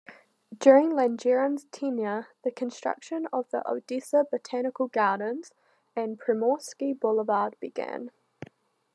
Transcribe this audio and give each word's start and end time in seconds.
During 0.57 0.89
Langeron's 0.93 1.65
tenure, 1.65 2.29
the 2.41 2.49
construction 2.49 3.27
of 3.31 3.47
the 3.51 3.61
Odessa 3.69 4.25
Botanical 4.31 4.87
Gardens 4.87 5.51
and 5.95 6.19
Primorsky 6.19 6.99
Boulevard 6.99 7.55
began. 7.59 8.09